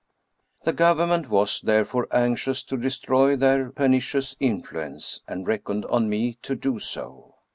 [0.63, 6.55] The government was, therefore, anxious to destroy their pernicious influence, and reckoned on me to
[6.55, 7.35] do so.